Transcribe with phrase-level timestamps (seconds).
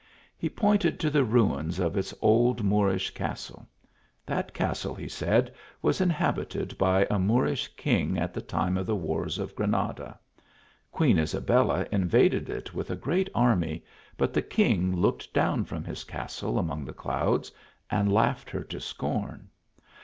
[0.35, 3.67] He pointed to the ru ms of its old Moorish castle.
[4.25, 8.95] That castle, he said, was inhabited by a Moorish king at the time of the
[8.95, 10.17] wars of Granada.
[10.91, 13.85] Queen Isabella invaded it with a great army,
[14.17, 17.51] but the king looked down from his cas tle among the clouds,
[17.91, 19.49] and laughed her to scorn.